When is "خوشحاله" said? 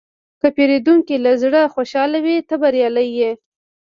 1.75-2.19